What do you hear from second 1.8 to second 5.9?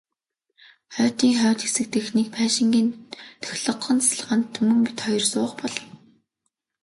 дэх нэг байшингийн тохилогхон тасалгаанд Түмэн бид хоёр суух болов.